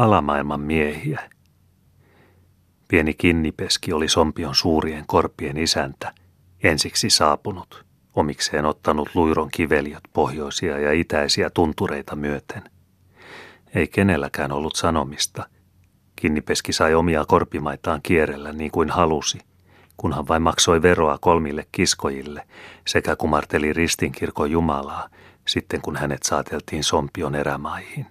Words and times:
alamaailman 0.00 0.60
miehiä. 0.60 1.30
Pieni 2.88 3.14
kinnipeski 3.14 3.92
oli 3.92 4.08
Sompion 4.08 4.54
suurien 4.54 5.04
korpien 5.06 5.56
isäntä, 5.56 6.12
ensiksi 6.62 7.10
saapunut, 7.10 7.84
omikseen 8.16 8.64
ottanut 8.64 9.08
luiron 9.14 9.48
kiveliot 9.50 10.02
pohjoisia 10.12 10.78
ja 10.78 10.92
itäisiä 10.92 11.50
tuntureita 11.50 12.16
myöten. 12.16 12.62
Ei 13.74 13.88
kenelläkään 13.88 14.52
ollut 14.52 14.76
sanomista. 14.76 15.48
Kinnipeski 16.16 16.72
sai 16.72 16.94
omia 16.94 17.24
korpimaitaan 17.24 18.00
kierrellä 18.02 18.52
niin 18.52 18.70
kuin 18.70 18.90
halusi, 18.90 19.38
kunhan 19.96 20.28
vain 20.28 20.42
maksoi 20.42 20.82
veroa 20.82 21.18
kolmille 21.20 21.66
kiskojille 21.72 22.46
sekä 22.86 23.16
kumarteli 23.16 23.72
ristinkirkon 23.72 24.50
Jumalaa, 24.50 25.08
sitten 25.48 25.80
kun 25.80 25.96
hänet 25.96 26.22
saateltiin 26.22 26.84
Sompion 26.84 27.34
erämaihin. 27.34 28.06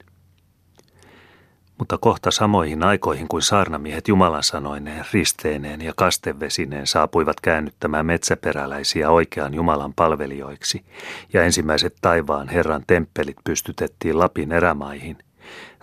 Mutta 1.80 1.98
kohta 1.98 2.32
samoihin 2.32 2.84
aikoihin 2.84 3.28
kuin 3.28 3.42
saarnamiehet 3.42 4.08
Jumalan 4.08 4.44
sanoineen, 4.44 5.06
risteineen 5.14 5.82
ja 5.82 5.94
kastevesineen 5.96 6.88
saapuivat 6.88 7.42
käännyttämään 7.42 8.06
metsäperäläisiä 8.06 9.10
oikean 9.10 9.54
Jumalan 9.54 9.94
palvelijoiksi, 9.94 10.86
ja 11.34 11.44
ensimmäiset 11.44 11.96
taivaan 12.02 12.50
Herran 12.50 12.84
temppelit 12.88 13.38
pystytettiin 13.44 14.20
Lapin 14.20 14.52
erämaihin, 14.52 15.18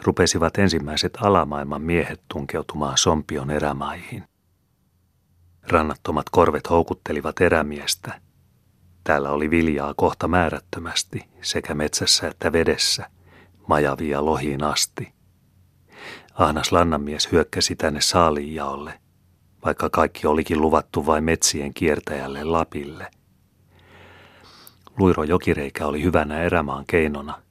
rupesivat 0.04 0.59
ensimmäiset 0.59 1.18
alamaailman 1.20 1.82
miehet 1.82 2.20
tunkeutumaan 2.28 2.98
Sompion 2.98 3.51
erämaihin. 3.51 4.24
Rannattomat 5.68 6.26
korvet 6.30 6.70
houkuttelivat 6.70 7.40
erämiestä. 7.40 8.20
Täällä 9.04 9.30
oli 9.30 9.51
viljaa 9.51 9.95
kohta 9.96 10.28
määrättömästi, 10.28 11.20
sekä 11.42 11.74
metsässä 11.74 12.28
että 12.28 12.52
vedessä, 12.52 13.10
majavia 13.68 14.24
lohiin 14.24 14.65
asti. 14.65 15.16
Ahnas 16.38 16.72
lannanmies 16.72 17.32
hyökkäsi 17.32 17.76
tänne 17.76 18.00
saalijaolle, 18.00 19.00
vaikka 19.65 19.90
kaikki 19.90 20.26
olikin 20.26 20.60
luvattu 20.60 21.06
vain 21.06 21.24
metsien 21.24 21.74
kiertäjälle 21.74 22.45
Lapille. 22.45 23.10
Luiro 24.98 25.24
jokireikä 25.24 25.87
oli 25.87 26.02
hyvänä 26.02 26.43
erämaan 26.43 26.84
keinona. 26.87 27.43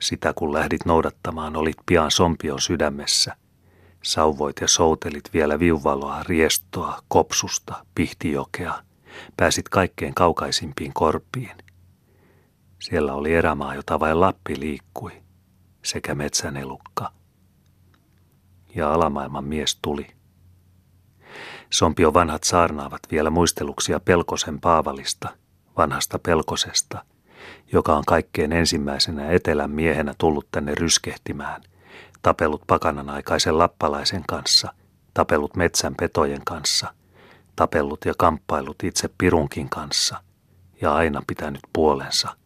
Sitä 0.00 0.32
kun 0.32 0.52
lähdit 0.52 0.84
noudattamaan, 0.84 1.56
olit 1.56 1.76
pian 1.86 2.10
sompion 2.10 2.60
sydämessä. 2.60 3.36
Sauvoit 4.04 4.56
ja 4.60 4.68
soutelit 4.68 5.30
vielä 5.34 5.58
viuvaloa, 5.58 6.22
riestoa, 6.22 7.02
kopsusta, 7.08 7.84
pihtijokea. 7.94 8.82
Pääsit 9.36 9.68
kaikkein 9.68 10.14
kaukaisimpiin 10.14 10.92
korpiin. 10.94 11.56
Siellä 12.80 13.14
oli 13.14 13.34
erämaa, 13.34 13.74
jota 13.74 14.00
vain 14.00 14.20
Lappi 14.20 14.60
liikkui, 14.60 15.12
sekä 15.84 16.14
metsänelukka– 16.14 17.12
ja 18.78 18.92
alamaailman 18.92 19.44
mies 19.44 19.78
tuli. 19.82 20.06
Sompio 21.70 22.14
vanhat 22.14 22.44
saarnaavat 22.44 23.00
vielä 23.10 23.30
muisteluksia 23.30 24.00
Pelkosen 24.00 24.60
Paavalista, 24.60 25.28
vanhasta 25.76 26.18
Pelkosesta, 26.18 27.04
joka 27.72 27.96
on 27.96 28.04
kaikkein 28.06 28.52
ensimmäisenä 28.52 29.30
etelän 29.30 29.70
miehenä 29.70 30.14
tullut 30.18 30.48
tänne 30.52 30.74
ryskehtimään, 30.74 31.62
tapellut 32.22 32.62
pakanan 32.66 33.10
aikaisen 33.10 33.58
lappalaisen 33.58 34.24
kanssa, 34.28 34.72
tapellut 35.14 35.56
metsän 35.56 35.94
petojen 35.94 36.44
kanssa, 36.44 36.94
tapellut 37.56 38.04
ja 38.04 38.14
kamppailut 38.18 38.82
itse 38.84 39.08
Pirunkin 39.18 39.68
kanssa 39.68 40.22
ja 40.80 40.94
aina 40.94 41.22
pitänyt 41.26 41.62
puolensa– 41.72 42.28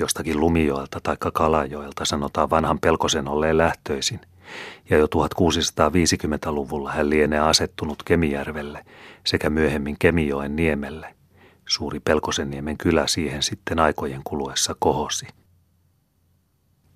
Jostakin 0.00 0.40
Lumijoelta 0.40 1.00
tai 1.02 1.16
Kalajoelta 1.32 2.04
sanotaan 2.04 2.50
vanhan 2.50 2.80
pelkosen 2.80 3.28
olleen 3.28 3.58
lähtöisin, 3.58 4.20
ja 4.90 4.98
jo 4.98 5.06
1650-luvulla 5.06 6.92
hän 6.92 7.10
lienee 7.10 7.38
asettunut 7.38 8.02
Kemijärvelle 8.02 8.84
sekä 9.26 9.50
myöhemmin 9.50 9.96
Kemijoen 9.98 10.56
niemelle. 10.56 11.14
Suuri 11.68 12.00
Pelkosenniemen 12.00 12.78
kylä 12.78 13.06
siihen 13.06 13.42
sitten 13.42 13.78
aikojen 13.78 14.20
kuluessa 14.24 14.76
kohosi. 14.78 15.26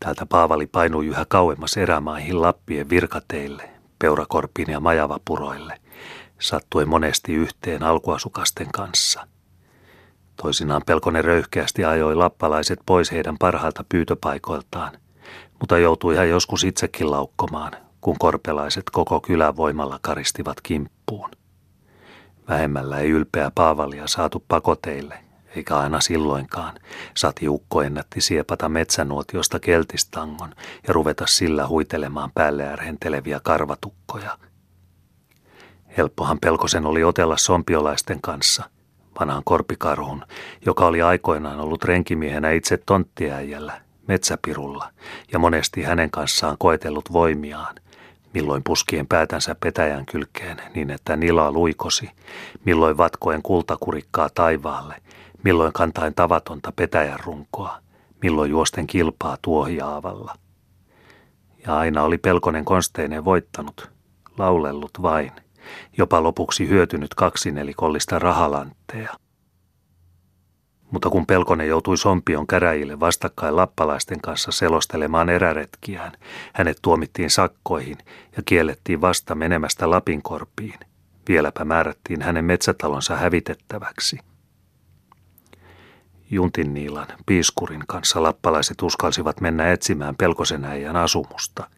Täältä 0.00 0.27
Paavali 0.27 0.67
painui 0.67 1.06
yhä 1.06 1.25
kauemmas 1.28 1.77
erämaihin 1.77 2.43
Lappien 2.43 2.91
virkateille, 2.91 3.71
peurakorppiin 3.99 4.71
ja 4.71 4.81
majavapuroille, 4.81 5.81
sattuen 6.38 6.88
monesti 6.88 7.34
yhteen 7.34 7.83
alkuasukasten 7.83 8.69
kanssa– 8.73 9.27
Toisinaan 10.43 10.83
Pelkonen 10.87 11.25
röyhkeästi 11.25 11.84
ajoi 11.84 12.15
lappalaiset 12.15 12.78
pois 12.87 13.12
heidän 13.12 13.38
parhaalta 13.38 13.84
pyytöpaikoiltaan, 13.88 14.93
mutta 15.61 15.78
joutui 15.78 16.15
ihan 16.15 16.28
joskus 16.28 16.65
itsekin 16.65 17.11
laukkomaan, 17.11 17.72
kun 18.00 18.17
korpelaiset 18.19 18.84
koko 18.93 19.21
kylän 19.21 19.56
voimalla 19.56 19.99
karistivat 20.03 20.61
kimppuun. 20.61 21.31
Vähemmällä 22.49 22.99
ei 22.99 23.11
ylpeä 23.11 23.50
Paavalia 23.55 24.06
saatu 24.06 24.44
pakoteille, 24.49 25.19
eikä 25.56 25.78
aina 25.78 26.00
silloinkaan. 26.00 26.75
Sati 27.17 27.49
ukko 27.49 27.83
ennätti 27.83 28.21
siepata 28.21 28.69
metsänuotiosta 28.69 29.61
keltistangon 29.61 30.55
ja 30.87 30.93
ruveta 30.93 31.27
sillä 31.27 31.69
huitelemaan 31.69 32.31
päälle 32.34 32.67
ärhenteleviä 32.67 33.41
karvatukkoja. 33.43 34.38
Helppohan 35.97 36.38
Pelkosen 36.41 36.87
oli 36.87 37.05
otella 37.05 37.37
sompiolaisten 37.37 38.21
kanssa– 38.21 38.65
vanhan 39.21 39.43
korpikarhun, 39.44 40.25
joka 40.67 40.87
oli 40.87 41.03
aikoinaan 41.03 41.61
ollut 41.61 41.84
renkimiehenä 41.84 42.50
itse 42.50 42.77
tonttiäijällä, 42.87 43.81
metsäpirulla, 44.09 44.91
ja 45.33 45.39
monesti 45.39 45.83
hänen 45.83 46.11
kanssaan 46.11 46.56
koetellut 46.59 47.12
voimiaan, 47.12 47.75
milloin 48.34 48.62
puskien 48.65 49.06
päätänsä 49.06 49.55
petäjän 49.55 50.06
kylkeen 50.06 50.56
niin, 50.75 50.91
että 50.91 51.17
nila 51.17 51.53
luikosi, 51.53 52.11
milloin 52.65 52.97
vatkoen 52.97 53.43
kultakurikkaa 53.43 54.28
taivaalle, 54.34 55.03
milloin 55.43 55.72
kantain 55.72 56.15
tavatonta 56.15 56.72
petäjän 56.72 57.21
runkoa, 57.25 57.78
milloin 58.22 58.50
juosten 58.50 58.87
kilpaa 58.87 59.37
tuohiaavalla. 59.43 60.34
Ja 61.67 61.78
aina 61.78 62.03
oli 62.03 62.19
pelkonen 62.19 62.65
konsteineen 62.65 63.25
voittanut, 63.25 63.91
laulellut 64.38 65.03
vain– 65.03 65.33
jopa 65.99 66.23
lopuksi 66.23 66.69
hyötynyt 66.69 67.15
kaksinelikollista 67.15 68.19
rahalantteja. 68.19 69.15
Mutta 70.97 71.11
kun 71.11 71.27
Pelkonen 71.27 71.69
joutui 71.69 71.97
Sompion 71.97 72.47
käräjille 72.47 73.01
vastakkain 73.01 73.57
lappalaisten 73.57 74.21
kanssa 74.21 74.53
selostelemaan 74.53 75.29
eräretkiään, 75.29 76.12
hänet 76.53 76.79
tuomittiin 76.83 77.31
sakkoihin 77.31 77.99
ja 78.37 78.43
kiellettiin 78.45 79.01
vasta 79.01 79.35
menemästä 79.35 79.91
Lapinkorpiin. 79.91 80.79
Vieläpä 81.29 81.65
määrättiin 81.65 82.23
hänen 82.23 82.45
metsätalonsa 82.45 83.17
hävitettäväksi. 83.17 84.19
Juntin 86.31 86.75
Niilan, 86.75 87.06
piiskurin 87.27 87.85
kanssa 87.89 88.23
lappalaiset 88.23 88.83
uskalsivat 88.83 89.41
mennä 89.41 89.73
etsimään 89.73 90.17
Pelkosen 90.17 90.65
äijän 90.65 90.97
asumusta. 90.97 91.71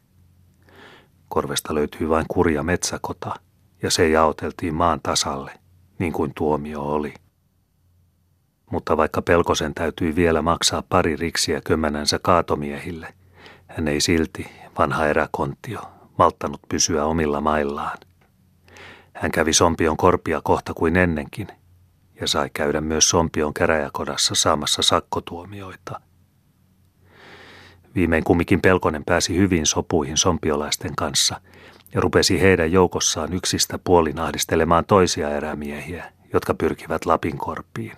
Korvesta 1.28 1.74
löytyi 1.74 2.08
vain 2.08 2.26
kurja 2.28 2.62
metsäkota– 2.62 3.34
ja 3.82 3.90
se 3.90 4.08
jaoteltiin 4.08 4.74
maan 4.74 5.00
tasalle, 5.02 5.52
niin 5.98 6.12
kuin 6.12 6.32
tuomio 6.34 6.82
oli. 6.82 7.14
Mutta 8.70 8.96
vaikka 8.96 9.22
Pelkosen 9.22 9.74
täytyi 9.74 10.16
vielä 10.16 10.42
maksaa 10.42 10.82
pari 10.88 11.16
riksiä 11.16 11.60
kömmänänsä 11.60 12.18
kaatomiehille, 12.22 13.14
hän 13.66 13.88
ei 13.88 14.00
silti, 14.00 14.50
vanha 14.78 15.06
eräkontio, 15.06 15.80
malttanut 16.18 16.60
pysyä 16.68 17.04
omilla 17.04 17.40
maillaan. 17.40 17.98
Hän 19.14 19.30
kävi 19.30 19.52
Sompion 19.52 19.96
korpia 19.96 20.40
kohta 20.44 20.74
kuin 20.74 20.96
ennenkin 20.96 21.48
ja 22.20 22.28
sai 22.28 22.50
käydä 22.52 22.80
myös 22.80 23.10
Sompion 23.10 23.54
käräjäkodassa 23.54 24.34
saamassa 24.34 24.82
sakkotuomioita. 24.82 26.00
Viimein 27.94 28.24
kumminkin 28.24 28.60
Pelkonen 28.60 29.04
pääsi 29.04 29.36
hyvin 29.36 29.66
sopuihin 29.66 30.16
sompiolaisten 30.16 30.96
kanssa– 30.96 31.40
ja 31.94 32.00
rupesi 32.00 32.40
heidän 32.40 32.72
joukossaan 32.72 33.32
yksistä 33.32 33.78
puolin 33.84 34.20
ahdistelemaan 34.20 34.84
toisia 34.84 35.30
erämiehiä, 35.30 36.12
jotka 36.32 36.54
pyrkivät 36.54 37.06
Lapin 37.06 37.38
korppiin. 37.38 37.96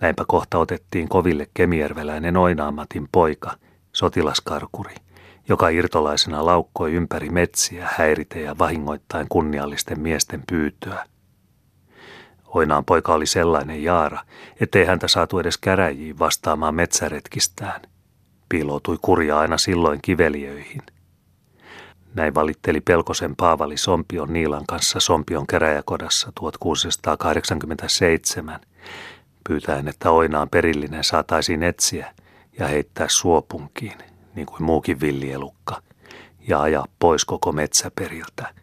Näinpä 0.00 0.24
kohta 0.28 0.58
otettiin 0.58 1.08
koville 1.08 1.46
kemierveläinen 1.54 2.36
Oinaamatin 2.36 3.08
poika, 3.12 3.56
sotilaskarkuri, 3.92 4.94
joka 5.48 5.68
irtolaisena 5.68 6.46
laukkoi 6.46 6.92
ympäri 6.92 7.30
metsiä 7.30 7.88
häirite 7.98 8.40
ja 8.40 8.58
vahingoittain 8.58 9.26
kunniallisten 9.28 10.00
miesten 10.00 10.42
pyytöä. 10.48 11.06
Oinaan 12.46 12.84
poika 12.84 13.14
oli 13.14 13.26
sellainen 13.26 13.82
jaara, 13.82 14.20
ettei 14.60 14.84
häntä 14.84 15.08
saatu 15.08 15.38
edes 15.38 15.58
käräjiin 15.58 16.18
vastaamaan 16.18 16.74
metsäretkistään. 16.74 17.80
Piiloutui 18.48 18.98
kurja 19.02 19.38
aina 19.38 19.58
silloin 19.58 19.98
kiveliöihin. 20.02 20.82
Näin 22.14 22.34
valitteli 22.34 22.80
Pelkosen 22.80 23.36
Paavali 23.36 23.76
Sompion 23.76 24.32
Niilan 24.32 24.64
kanssa 24.68 25.00
Sompion 25.00 25.46
käräjäkodassa 25.46 26.32
1687, 26.34 28.60
pyytäen, 29.48 29.88
että 29.88 30.10
oinaan 30.10 30.48
perillinen 30.48 31.04
saataisiin 31.04 31.62
etsiä 31.62 32.14
ja 32.58 32.68
heittää 32.68 33.06
suopunkiin, 33.10 33.98
niin 34.34 34.46
kuin 34.46 34.62
muukin 34.62 35.00
villielukka, 35.00 35.82
ja 36.48 36.62
ajaa 36.62 36.86
pois 36.98 37.24
koko 37.24 37.52
metsäperiltä. 37.52 38.54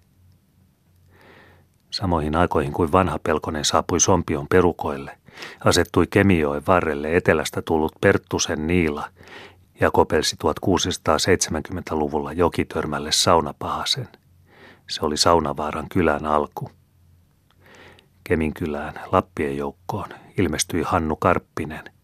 Samoihin 1.91 2.35
aikoihin 2.35 2.73
kuin 2.73 2.91
vanha 2.91 3.19
Pelkonen 3.19 3.65
saapui 3.65 3.99
Sompion 3.99 4.47
perukoille, 4.47 5.17
asettui 5.65 6.07
Kemijoen 6.07 6.63
varrelle 6.67 7.15
etelästä 7.15 7.61
tullut 7.61 7.93
Perttusen 8.01 8.67
Niila 8.67 9.09
ja 9.79 9.91
kopelsi 9.91 10.35
1670-luvulla 10.43 12.33
jokitörmälle 12.33 13.11
saunapahasen. 13.11 14.07
Se 14.89 15.05
oli 15.05 15.17
Saunavaaran 15.17 15.89
kylän 15.89 16.25
alku. 16.25 16.69
Keminkylään 18.23 18.93
Lappien 19.11 19.57
joukkoon 19.57 20.09
ilmestyi 20.37 20.83
Hannu 20.83 21.15
Karppinen– 21.15 21.83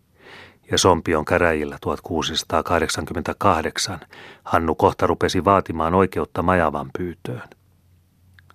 ja 0.71 0.77
Sompion 0.77 1.25
käräjillä 1.25 1.77
1688 1.81 3.99
Hannu 4.43 4.75
kohta 4.75 5.07
rupesi 5.07 5.45
vaatimaan 5.45 5.93
oikeutta 5.93 6.41
majavan 6.41 6.89
pyytöön. 6.97 7.49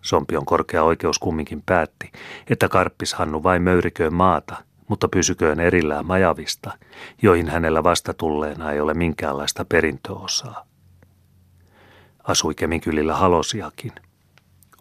Sompion 0.03 0.47
korkea 0.47 0.82
oikeus 0.82 1.19
kumminkin 1.19 1.62
päätti, 1.67 2.12
että 2.50 2.69
Karppis 2.69 3.14
Hannu 3.14 3.43
vain 3.43 3.62
möyriköön 3.62 4.15
maata, 4.15 4.56
mutta 4.88 5.08
pysyköön 5.08 5.61
erillään 5.61 6.06
majavista, 6.06 6.79
joihin 7.23 7.49
hänellä 7.49 7.82
vastatulleena 7.82 8.73
ei 8.73 8.81
ole 8.81 8.94
minkäänlaista 8.94 9.65
perintöosaa. 9.65 10.67
Asui 12.25 12.55
Keminkylillä 12.55 13.17
halosiakin. 13.17 13.93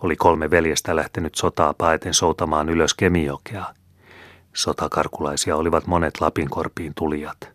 Oli 0.01 0.15
kolme 0.15 0.49
veljestä 0.49 0.95
lähtenyt 0.95 1.35
sotaa 1.35 1.73
paeten 1.73 2.13
soutamaan 2.13 2.69
ylös 2.69 2.93
Kemijokea– 2.93 3.65
Sotakarkulaisia 4.53 5.55
olivat 5.55 5.87
monet 5.87 6.21
Lapinkorpiin 6.21 6.93
tulijat. 6.95 7.51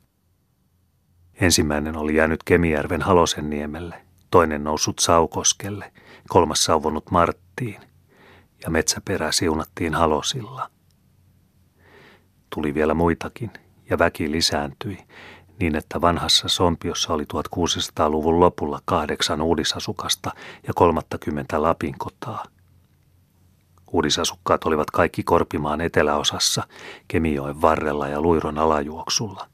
Ensimmäinen 1.41 1.97
oli 1.97 2.15
jäänyt 2.17 2.43
Kemijärven 2.43 3.03
Halosenniemelle, 3.03 4.03
toinen 4.31 4.65
noussut 4.65 4.99
Saukoskelle, 4.99 5.93
kolmas 6.29 6.65
sauvonut 6.65 7.11
Marttiin 7.11 7.81
ja 8.65 8.71
metsäperä 8.71 9.33
siunattiin 9.33 9.95
Halosilla. 9.95 10.71
Tuli 12.55 12.75
vielä 12.75 12.95
muitakin 12.95 13.51
ja 13.91 13.99
väki 13.99 14.31
lisääntyi 14.31 14.99
niin, 15.61 15.77
että 15.77 16.01
vanhassa 16.01 16.49
Sompiossa 16.49 17.15
oli 17.15 17.25
1600-luvun 17.35 18.41
lopulla 18.41 18.81
kahdeksan 18.85 19.43
uudisasukasta 19.43 20.31
ja 20.67 20.75
30 20.75 21.63
Lapinkotaa– 21.63 22.45
Uudisasukkaat 23.93 24.65
olivat 24.65 24.91
kaikki 24.91 25.23
Korpimaan 25.23 25.81
eteläosassa, 25.81 26.63
Kemijoen 27.09 27.61
varrella 27.63 28.09
ja 28.09 28.21
Luiron 28.21 28.59
alajuoksulla. 28.59 29.49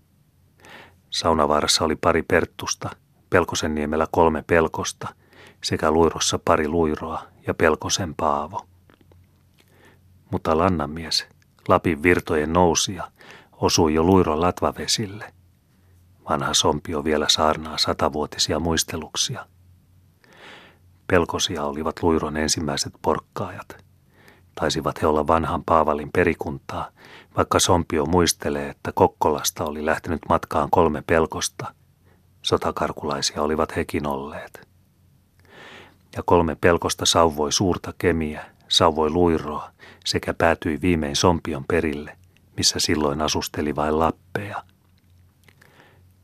Saunavaarassa 1.11 1.85
oli 1.85 1.97
pari 1.97 2.23
perttusta, 2.23 2.91
Pelkosenniemellä 3.31 4.07
kolme 4.11 4.45
pelkosta 4.47 5.09
sekä 5.65 5.91
Luirossa 5.91 6.39
pari 6.45 6.69
luiroa 6.69 7.23
ja 7.47 7.55
Pelkosen 7.55 8.15
Paavo. 8.15 8.67
Mutta 10.31 10.59
Lannamies, 10.59 11.27
Lapin 11.69 12.03
virtojen 12.03 12.53
nousija, 12.53 13.11
osui 13.53 13.95
jo 13.95 14.03
Luiron 14.03 14.41
latvavesille. 14.41 15.33
Vanha 16.29 16.55
sompio 16.55 17.05
vielä 17.05 17.27
saarnaa 17.29 17.79
satavuotisia 17.79 18.59
muisteluksia. 18.61 19.47
Pelkosia 21.07 21.65
olivat 21.65 22.03
Luiron 22.03 22.37
ensimmäiset 22.37 22.93
porkkaajat– 23.03 23.77
Taisivat 24.55 25.03
he 25.03 25.07
olla 25.07 25.27
vanhan 25.27 25.65
Paavalin 25.65 26.11
perikuntaa, 26.13 26.89
vaikka 27.37 27.59
Sompio 27.59 28.07
muistelee, 28.07 28.69
että 28.69 28.93
Kokkolasta 28.95 29.65
oli 29.65 29.87
lähtenyt 29.87 30.21
matkaan 30.29 30.69
kolme 30.71 31.03
pelkosta. 31.07 31.75
Sotakarkulaisia 32.43 33.43
olivat 33.43 33.77
hekin 33.77 34.07
olleet. 34.07 34.69
Ja 36.17 36.23
kolme 36.23 36.57
pelkosta 36.61 37.07
sauvoi 37.07 37.53
suurta 37.53 37.95
kemiä, 37.99 38.45
sauvoi 38.69 39.11
luiroa 39.11 39.71
sekä 40.05 40.35
päätyi 40.35 40.81
viimein 40.81 41.17
Sompion 41.17 41.65
perille, 41.69 42.19
missä 42.57 42.81
silloin 42.81 43.21
asusteli 43.21 43.77
vain 43.77 43.99
lappeja. 43.99 44.63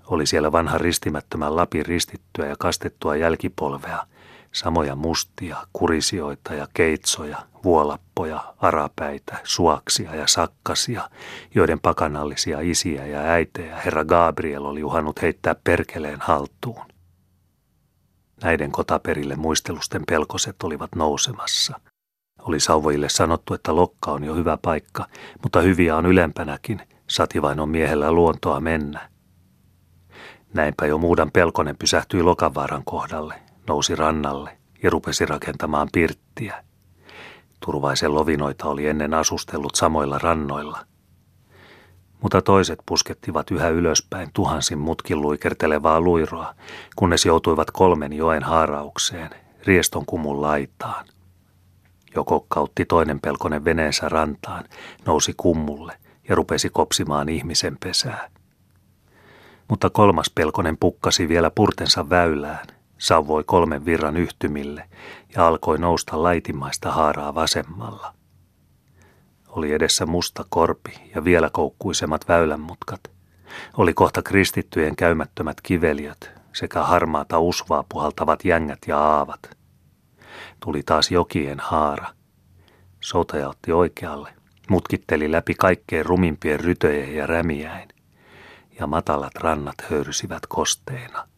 Oli 0.09 0.27
siellä 0.27 0.53
vanha 0.53 0.79
ristimättömän 0.79 1.57
Lapin 1.57 1.87
ristittyä 1.87 2.47
ja 2.47 2.57
kastettua 2.59 3.17
jälkipolvea– 3.17 4.07
samoja 4.53 4.97
mustia, 4.97 5.57
kurisioita 5.73 6.55
ja 6.55 6.69
keitsoja, 6.75 7.39
vuolappoja, 7.65 8.55
arapäitä, 8.59 9.39
suaksia 9.45 10.15
ja 10.15 10.27
sakkasia, 10.27 11.11
joiden 11.55 11.81
pakanallisia 11.81 12.61
isiä 12.61 13.07
ja 13.07 13.21
äitejä 13.21 13.77
herra 13.77 14.05
Gabriel 14.05 14.65
oli 14.65 14.85
uhannut 14.85 15.23
heittää 15.23 15.55
perkeleen 15.65 16.21
haltuun. 16.21 16.85
Näiden 18.43 18.73
kotaperille 18.73 19.37
muistelusten 19.37 20.03
pelkoset 20.09 20.63
olivat 20.63 20.95
nousemassa. 20.95 21.81
Oli 22.39 22.61
sauvojille 22.61 23.09
sanottu, 23.09 23.55
että 23.55 23.77
lokka 23.77 24.13
on 24.13 24.25
jo 24.25 24.35
hyvä 24.35 24.59
paikka, 24.63 25.07
mutta 25.43 25.61
hyviä 25.61 25.97
on 25.97 26.07
ylempänäkin, 26.07 26.83
sati 27.07 27.43
vain 27.43 27.61
on 27.61 27.69
miehellä 27.69 28.13
luontoa 28.13 28.61
mennä. 28.61 29.11
Näinpä 30.55 30.87
jo 30.87 30.99
muudan 30.99 31.31
pelkonen 31.31 31.77
pysähtyi 31.79 32.23
Lokavaaran 32.23 32.83
kohdalle, 32.85 33.35
nousi 33.67 33.97
rannalle 33.97 34.59
ja 34.83 34.91
rupesi 34.91 35.27
rakentamaan 35.27 35.89
pirttiä. 35.93 36.65
Turvaisen 37.67 38.15
lovinoita 38.15 38.69
oli 38.69 38.87
ennen 38.87 39.15
asustellut 39.15 39.75
samoilla 39.75 40.19
rannoilla. 40.19 40.79
Mutta 42.23 42.43
toiset 42.43 42.79
puskettivat 42.87 43.51
yhä 43.51 43.69
ylöspäin 43.69 44.31
tuhansin 44.33 44.79
mutkin 44.79 45.23
luikertelevaa 45.23 46.01
luiroa, 46.01 46.55
kunnes 46.97 47.27
joutuivat 47.27 47.71
kolmen 47.71 48.13
joen 48.13 48.43
haaraukseen, 48.43 49.31
rieston 49.67 50.07
kumun 50.07 50.43
laitaan. 50.43 51.05
Joko 52.15 52.47
kautti 52.49 52.85
toinen 52.85 53.21
pelkonen 53.21 53.65
veneensä 53.65 54.09
rantaan, 54.09 54.65
nousi 55.07 55.35
kummulle 55.37 55.93
ja 56.29 56.35
rupesi 56.35 56.71
kopsimaan 56.71 57.29
ihmisen 57.29 57.77
pesää. 57.85 58.31
Mutta 59.69 59.91
kolmas 59.91 60.31
pelkonen 60.35 60.77
pukkasi 60.77 61.29
vielä 61.29 61.51
purtensa 61.51 62.11
väylään 62.11 62.67
sauvoi 62.99 63.45
kolmen 63.45 63.85
virran 63.85 64.17
yhtymille 64.17 64.89
ja 65.37 65.47
alkoi 65.47 65.79
nousta 65.79 66.23
laitimaista 66.23 66.93
haaraa 66.93 67.35
vasemmalla. 67.35 68.15
Oli 69.49 69.73
edessä 69.73 70.07
musta 70.07 70.45
korpi 70.49 70.93
ja 71.15 71.25
vielä 71.25 71.51
koukkuisemmat 71.53 72.29
väylänmutkat. 72.29 73.01
Oli 73.77 73.95
kohta 73.95 74.23
kristittyjen 74.23 74.97
käymättömät 74.97 75.61
kiveliöt 75.61 76.31
sekä 76.53 76.83
harmaata 76.83 77.39
usvaa 77.39 77.85
puhaltavat 77.89 78.45
jängät 78.45 78.79
ja 78.87 78.99
aavat. 78.99 79.51
Tuli 80.61 80.83
taas 80.83 81.11
jokien 81.11 81.61
haara. 81.61 82.07
Soutaja 83.01 83.49
otti 83.49 83.73
oikealle, 83.73 84.31
mutkitteli 84.69 85.33
läpi 85.33 85.55
kaikkeen 85.55 86.07
rumimpien 86.07 86.61
rytöjen 86.61 87.15
ja 87.15 87.27
rämiäin, 87.27 87.89
ja 88.79 88.87
matalat 88.87 89.35
rannat 89.35 89.75
höyrysivät 89.91 90.47
kosteina. 90.49 91.29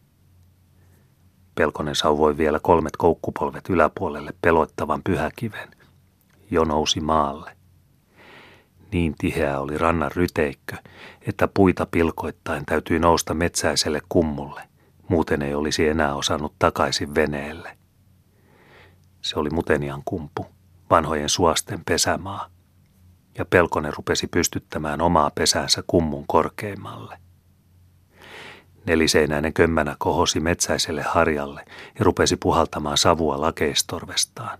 Pelkonen 1.55 1.95
sauvoi 1.95 2.37
vielä 2.37 2.59
kolmet 2.59 2.97
koukkupolvet 2.97 3.69
yläpuolelle 3.69 4.33
peloittavan 4.41 5.01
pyhäkiven. 5.03 5.71
Jo 6.51 6.63
nousi 6.63 6.99
maalle. 6.99 7.57
Niin 8.91 9.15
tiheä 9.17 9.59
oli 9.59 9.77
rannan 9.77 10.11
ryteikkö, 10.11 10.75
että 11.27 11.47
puita 11.47 11.85
pilkoittain 11.85 12.65
täytyi 12.65 12.99
nousta 12.99 13.33
metsäiselle 13.33 14.01
kummulle. 14.09 14.61
Muuten 15.09 15.41
ei 15.41 15.53
olisi 15.53 15.87
enää 15.87 16.15
osannut 16.15 16.53
takaisin 16.59 17.15
veneelle. 17.15 17.77
Se 19.21 19.39
oli 19.39 19.49
Mutenian 19.49 20.01
kumpu, 20.05 20.45
vanhojen 20.89 21.29
suosten 21.29 21.85
pesämaa. 21.85 22.47
Ja 23.37 23.45
Pelkonen 23.45 23.93
rupesi 23.93 24.27
pystyttämään 24.27 25.01
omaa 25.01 25.31
pesäänsä 25.35 25.83
kummun 25.87 26.27
korkeimmalle. 26.27 27.17
Neliseinäinen 28.85 29.53
kömmänä 29.53 29.95
kohosi 29.99 30.39
metsäiselle 30.39 31.01
harjalle 31.01 31.65
ja 31.99 32.05
rupesi 32.05 32.37
puhaltamaan 32.37 32.97
savua 32.97 33.41
lakeistorvestaan. 33.41 34.59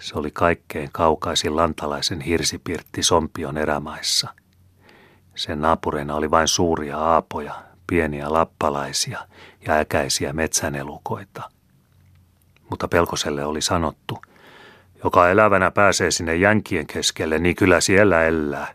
Se 0.00 0.18
oli 0.18 0.30
kaikkein 0.30 0.88
kaukaisin 0.92 1.56
lantalaisen 1.56 2.20
hirsipirtti 2.20 3.02
Sompion 3.02 3.58
erämaissa. 3.58 4.28
Sen 5.34 5.60
naapureina 5.60 6.14
oli 6.14 6.30
vain 6.30 6.48
suuria 6.48 6.98
aapoja, 6.98 7.62
pieniä 7.86 8.32
lappalaisia 8.32 9.28
ja 9.66 9.74
äkäisiä 9.74 10.32
metsänelukoita. 10.32 11.50
Mutta 12.70 12.88
Pelkoselle 12.88 13.44
oli 13.44 13.60
sanottu, 13.60 14.18
joka 15.04 15.30
elävänä 15.30 15.70
pääsee 15.70 16.10
sinne 16.10 16.36
jänkien 16.36 16.86
keskelle, 16.86 17.38
niin 17.38 17.56
kyllä 17.56 17.80
siellä 17.80 18.24
elää. 18.24 18.74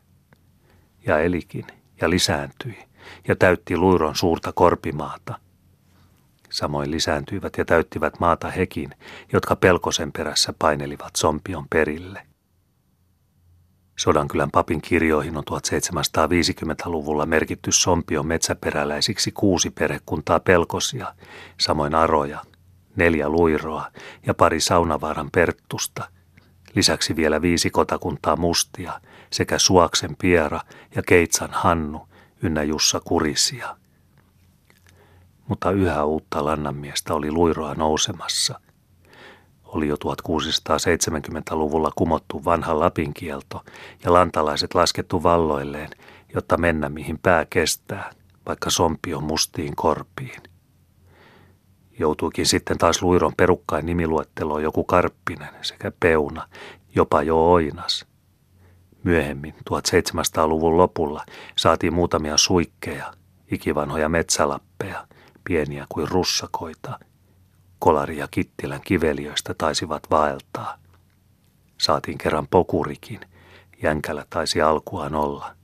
Ja 1.08 1.20
elikin 1.20 1.68
ja 2.02 2.10
lisääntyi 2.10 2.89
ja 3.28 3.36
täytti 3.36 3.78
luiron 3.78 4.16
suurta 4.16 4.52
korpimaata. 4.52 5.40
Samoin 6.50 6.92
lisääntyivät 6.92 7.54
ja 7.58 7.66
täyttivät 7.66 8.20
maata 8.20 8.50
hekin, 8.50 8.96
jotka 9.34 9.56
pelkosen 9.56 10.12
perässä 10.12 10.54
painelivat 10.60 11.16
Sompion 11.16 11.66
perille. 11.70 12.26
Sodankylän 14.00 14.52
papin 14.52 14.82
kirjoihin 14.82 15.38
on 15.38 15.44
1750-luvulla 15.52 17.26
merkitty 17.26 17.72
Sompion 17.72 18.28
metsäperäläisiksi 18.28 19.32
kuusi 19.32 19.70
perhekuntaa 19.70 20.40
pelkosia, 20.40 21.14
samoin 21.60 21.96
aroja, 21.96 22.40
neljä 22.96 23.30
luiroa 23.30 23.92
ja 24.26 24.34
pari 24.34 24.60
saunavaaran 24.60 25.30
perttusta, 25.32 26.08
lisäksi 26.76 27.16
vielä 27.16 27.42
viisi 27.42 27.70
kotakuntaa 27.70 28.36
mustia 28.36 29.02
sekä 29.32 29.58
Suaksen 29.58 30.16
Piera 30.16 30.62
ja 30.96 31.02
Keitsan 31.04 31.50
Hannu 31.52 32.09
ynnä 32.44 32.64
Jussa 32.64 33.00
Kurisia. 33.00 33.78
Mutta 35.48 35.72
yhä 35.72 36.04
uutta 36.04 36.46
lannanmiestä 36.46 37.14
oli 37.14 37.32
luiroa 37.32 37.74
nousemassa– 37.76 38.60
oli 39.74 39.88
jo 39.88 39.96
1670-luvulla 39.96 41.92
kumottu 41.96 42.46
vanha 42.46 42.80
Lapinkielto 42.80 43.64
ja 44.04 44.14
lantalaiset 44.14 44.76
laskettu 44.76 45.24
valloilleen, 45.24 45.90
jotta 46.34 46.58
mennä 46.58 46.90
mihin 46.90 47.20
pää 47.20 47.46
kestää, 47.50 48.12
vaikka 48.46 48.70
sompi 48.70 49.14
on 49.14 49.24
mustiin 49.24 49.76
korpiin. 49.76 50.44
Joutuikin 52.00 52.46
sitten 52.46 52.78
taas 52.78 53.02
luiron 53.02 53.34
perukkain 53.38 53.86
nimiluetteloon 53.86 54.64
joku 54.64 54.84
karppinen 54.84 55.50
sekä 55.62 55.92
peuna, 56.00 56.48
jopa 56.96 57.24
jo 57.24 57.52
oinas. 57.52 58.06
Myöhemmin, 59.04 59.54
1700-luvun 59.70 60.78
lopulla, 60.78 61.26
saatiin 61.56 61.94
muutamia 61.94 62.38
suikkeja, 62.38 63.14
ikivanhoja 63.52 64.10
metsälappeja, 64.10 65.08
pieniä 65.44 65.86
kuin 65.90 66.08
russakoita– 66.08 67.00
Kolari 67.80 68.18
ja 68.18 68.28
Kittilän 68.32 68.82
kiveliöistä 68.82 69.54
taisivat 69.58 70.04
vaeltaa. 70.12 70.78
Saatiin 71.78 72.18
kerran 72.18 72.48
pokurikin, 72.48 73.20
jänkällä 73.84 74.26
taisi 74.30 74.62
alkuaan 74.62 75.16
olla. 75.16 75.56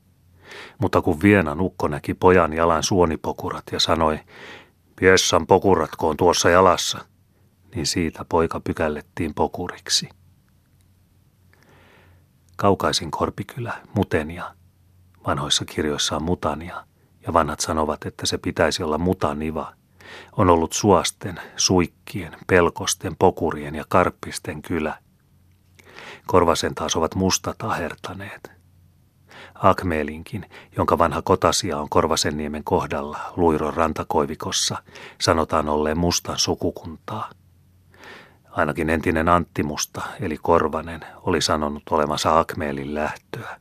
Mutta 0.77 1.01
kun 1.01 1.21
Vienan 1.21 1.61
ukko 1.61 1.87
näki 1.87 2.13
pojan 2.13 2.53
jalan 2.53 2.83
suonipokurat 2.83 3.63
ja 3.71 3.79
sanoi, 3.79 4.19
Piessan 4.95 5.47
pokuratkoon 5.47 6.17
tuossa 6.17 6.49
jalassa, 6.49 7.05
niin 7.75 7.85
siitä 7.85 8.25
poika 8.29 8.59
pykällettiin 8.59 9.33
pokuriksi. 9.33 10.09
Kaukaisin 12.55 13.11
korpikylä, 13.11 13.73
Mutenia, 13.95 14.55
vanhoissa 15.27 15.65
kirjoissa 15.65 16.15
on 16.15 16.23
Mutania, 16.23 16.85
ja 17.27 17.33
vanhat 17.33 17.59
sanovat, 17.59 18.05
että 18.05 18.25
se 18.25 18.37
pitäisi 18.37 18.83
olla 18.83 18.97
Mutaniva– 18.97 19.73
on 20.37 20.49
ollut 20.49 20.73
suosten, 20.73 21.39
suikkien, 21.55 22.37
pelkosten, 22.47 23.15
pokurien 23.15 23.75
ja 23.75 23.85
karppisten 23.89 24.61
kylä. 24.61 24.97
Korvasen 26.27 26.75
taas 26.75 26.95
ovat 26.95 27.15
mustat 27.15 27.63
ahertaneet. 27.63 28.51
Akmeelinkin, 29.55 30.49
jonka 30.77 30.97
vanha 30.97 31.21
kotasia 31.21 31.77
on 31.77 31.89
Korvasenniemen 31.89 32.63
kohdalla 32.63 33.19
Luiron 33.35 33.73
rantakoivikossa, 33.73 34.83
sanotaan 35.21 35.69
olleen 35.69 35.97
mustan 35.97 36.39
sukukuntaa. 36.39 37.29
Ainakin 38.55 38.89
entinen 38.89 39.29
Antti 39.29 39.63
Musta, 39.63 40.01
eli 40.19 40.37
Korvanen, 40.41 41.01
oli 41.21 41.41
sanonut 41.41 41.83
olevansa 41.89 42.39
Akmeelin 42.39 42.95
lähtöä 42.95 43.59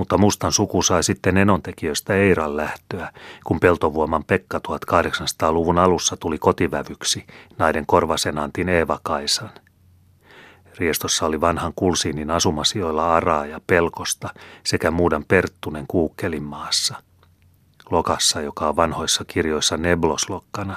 mutta 0.00 0.18
mustan 0.18 0.52
suku 0.52 0.82
sai 0.82 1.02
sitten 1.02 1.36
enontekijöistä 1.36 2.14
Eiran 2.14 2.56
lähtöä, 2.56 3.12
kun 3.44 3.60
Peltovuoman 3.60 4.24
Pekka 4.24 4.60
1800-luvun 4.68 5.78
alussa 5.78 6.16
tuli 6.16 6.38
kotivävyksi 6.38 7.26
naiden 7.58 7.86
korvasenantin 7.86 8.68
Eeva 8.68 8.98
Kaisan. 9.02 9.50
Riestossa 10.78 11.26
oli 11.26 11.40
vanhan 11.40 11.72
Kulsiinin 11.76 12.30
asumasijoilla 12.30 13.16
Araa 13.16 13.46
ja 13.46 13.60
Pelkosta 13.66 14.28
sekä 14.64 14.90
muudan 14.90 15.24
Perttunen 15.28 15.84
Kuukkelin 15.88 16.42
maassa. 16.42 16.94
Lokassa, 17.90 18.40
joka 18.40 18.68
on 18.68 18.76
vanhoissa 18.76 19.24
kirjoissa 19.24 19.76
Nebloslokkana, 19.76 20.76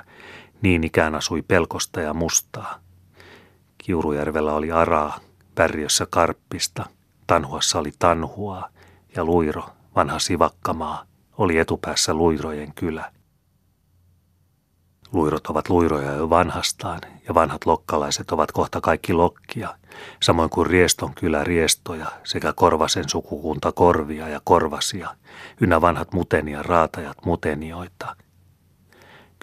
niin 0.63 0.83
ikään 0.83 1.15
asui 1.15 1.41
Pelkosta 1.41 2.01
ja 2.01 2.13
Mustaa. 2.13 2.79
Kiurujärvellä 3.77 4.53
oli 4.53 4.71
Araa, 4.71 5.19
Värjössä 5.57 6.07
Karppista, 6.09 6.85
Tanhuassa 7.27 7.79
oli 7.79 7.91
Tanhua 7.99 8.69
ja 9.15 9.25
Luiro, 9.25 9.65
vanha 9.95 10.19
sivakkamaa, 10.19 11.05
oli 11.37 11.57
etupäässä 11.57 12.13
Luirojen 12.13 12.73
kylä. 12.73 13.11
Luirot 15.11 15.47
ovat 15.47 15.69
luiroja 15.69 16.11
jo 16.11 16.29
vanhastaan, 16.29 17.01
ja 17.27 17.33
vanhat 17.33 17.65
lokkalaiset 17.65 18.31
ovat 18.31 18.51
kohta 18.51 18.81
kaikki 18.81 19.13
lokkia, 19.13 19.77
samoin 20.21 20.49
kuin 20.49 20.67
Rieston 20.67 21.13
kylä 21.13 21.43
Riestoja 21.43 22.11
sekä 22.23 22.53
Korvasen 22.53 23.09
sukukunta 23.09 23.71
Korvia 23.71 24.29
ja 24.29 24.41
Korvasia, 24.43 25.15
ynnä 25.61 25.81
vanhat 25.81 26.13
mutenia 26.13 26.63
raatajat 26.63 27.17
mutenioita. 27.25 28.15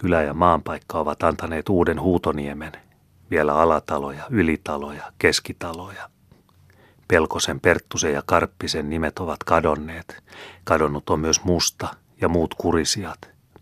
Kylä 0.01 0.23
ja 0.23 0.35
maanpaikka 0.35 0.99
ovat 0.99 1.23
antaneet 1.23 1.69
uuden 1.69 2.01
huutoniemen, 2.01 2.73
vielä 3.31 3.55
alataloja, 3.55 4.27
ylitaloja, 4.31 5.13
keskitaloja– 5.19 6.11
Pelkosen, 7.11 7.61
Perttusen 7.61 8.13
ja 8.13 8.23
Karppisen 8.27 8.91
nimet 8.91 9.19
ovat 9.19 9.45
kadonneet. 9.45 10.23
Kadonnut 10.65 11.11
on 11.11 11.21
myös 11.21 11.45
Musta 11.45 11.89
ja 12.21 12.29
muut 12.29 12.55
kurisijat. 12.55 13.19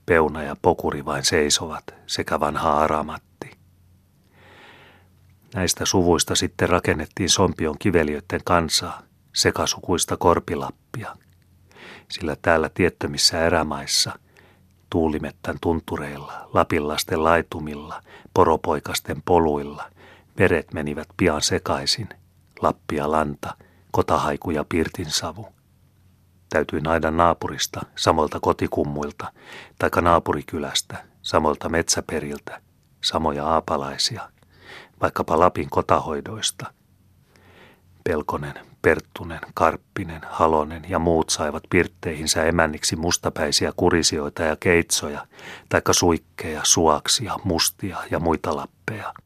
Peuna 0.06 0.42
ja 0.42 0.56
Pokuri 0.62 1.04
vain 1.04 1.24
seisovat, 1.24 1.84
sekä 2.06 2.40
vanha 2.40 2.80
Aramatti. 2.80 3.50
Näistä 5.54 5.84
suvuista 5.84 6.34
sitten 6.34 6.68
rakennettiin 6.68 7.28
Sompion 7.30 7.78
kiveliöiden 7.78 8.40
kansaa, 8.44 9.02
sekasukuista 9.34 10.16
korpilappia. 10.16 11.16
Sillä 12.08 12.36
täällä 12.42 12.68
tiettömissä 12.68 13.46
erämaissa, 13.46 14.18
tuulimettän 14.90 15.56
tuntureilla, 15.60 16.48
lapinlasten 16.54 17.24
laitumilla, 17.24 18.02
poropoikasten 18.34 19.22
poluilla, 19.22 19.84
veret 20.38 20.72
menivät 20.72 21.08
pian 21.16 21.42
sekaisin– 21.42 22.08
Lappia 22.62 23.10
lanta, 23.10 23.54
kotahaiku 23.90 24.50
ja 24.50 24.64
pirtinsavu. 24.68 25.48
Täytyi 26.48 26.80
naida 26.80 27.10
naapurista, 27.10 27.80
samoilta 27.96 28.40
kotikummuilta, 28.40 29.32
taikka 29.78 30.00
naapurikylästä, 30.00 31.04
samoilta 31.22 31.68
metsäperiltä, 31.68 32.60
samoja 33.00 33.46
aapalaisia, 33.46 34.30
vaikkapa 35.00 35.38
Lapin 35.38 35.70
kotahoidoista. 35.70 36.72
Pelkonen, 38.04 38.54
Perttunen, 38.82 39.40
Karppinen, 39.54 40.20
Halonen 40.30 40.82
ja 40.88 40.98
muut 40.98 41.30
saivat 41.30 41.62
pirtteihinsä 41.70 42.44
emänniksi 42.44 42.96
mustapäisiä 42.96 43.72
kurisioita 43.76 44.42
ja 44.42 44.56
keitsoja, 44.56 45.26
taikka 45.68 45.92
suikkeja, 45.92 46.60
suaksia, 46.64 47.34
mustia 47.44 47.98
ja 48.10 48.18
muita 48.18 48.56
lappeja– 48.56 49.12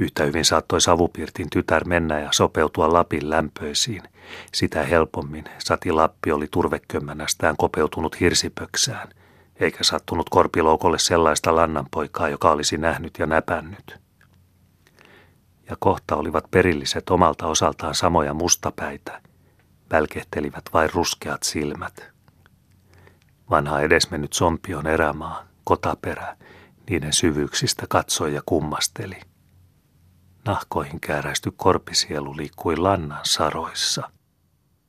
Yhtä 0.00 0.24
hyvin 0.24 0.44
saattoi 0.44 0.80
savupirtin 0.80 1.50
tytär 1.50 1.84
mennä 1.84 2.20
ja 2.20 2.28
sopeutua 2.32 2.92
Lapin 2.92 3.30
lämpöisiin. 3.30 4.02
Sitä 4.52 4.82
helpommin 4.82 5.44
Sati 5.58 5.92
Lappi 5.92 6.32
oli 6.32 6.48
turvekömmänästään 6.50 7.56
kopeutunut 7.56 8.20
hirsipöksään, 8.20 9.08
eikä 9.56 9.84
sattunut 9.84 10.30
korpiloukolle 10.30 10.98
sellaista 10.98 11.56
lannanpoikaa, 11.56 12.28
joka 12.28 12.50
olisi 12.50 12.78
nähnyt 12.78 13.18
ja 13.18 13.26
näpännyt. 13.26 14.00
Ja 15.70 15.76
kohta 15.78 16.16
olivat 16.16 16.50
perilliset 16.50 17.10
omalta 17.10 17.46
osaltaan 17.46 17.94
samoja 17.94 18.34
mustapäitä, 18.34 19.22
välkehtelivät 19.90 20.64
vain 20.72 20.90
ruskeat 20.94 21.42
silmät. 21.42 22.10
Vanha 23.50 23.80
edesmennyt 23.80 24.32
sompion 24.32 24.86
erämaa, 24.86 25.44
kotaperä, 25.64 26.36
niiden 26.90 27.12
syvyyksistä 27.12 27.86
katsoi 27.88 28.34
ja 28.34 28.42
kummasteli. 28.46 29.20
Nahkoihin 30.44 31.00
kääräisty 31.00 31.52
korpisielu 31.56 32.36
liikkui 32.36 32.76
lannan 32.76 33.20
saroissa. 33.22 34.10